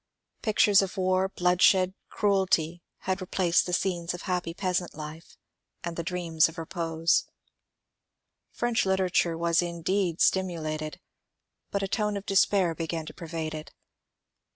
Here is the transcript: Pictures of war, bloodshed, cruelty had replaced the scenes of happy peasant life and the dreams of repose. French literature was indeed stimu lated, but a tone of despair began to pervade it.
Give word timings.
Pictures 0.41 0.81
of 0.81 0.97
war, 0.97 1.29
bloodshed, 1.29 1.93
cruelty 2.09 2.81
had 3.01 3.21
replaced 3.21 3.67
the 3.67 3.71
scenes 3.71 4.15
of 4.15 4.23
happy 4.23 4.51
peasant 4.51 4.95
life 4.95 5.37
and 5.83 5.95
the 5.95 6.01
dreams 6.01 6.49
of 6.49 6.57
repose. 6.57 7.25
French 8.49 8.83
literature 8.83 9.37
was 9.37 9.61
indeed 9.61 10.17
stimu 10.17 10.57
lated, 10.57 10.97
but 11.69 11.83
a 11.83 11.87
tone 11.87 12.17
of 12.17 12.25
despair 12.25 12.73
began 12.73 13.05
to 13.05 13.13
pervade 13.13 13.53
it. 13.53 13.73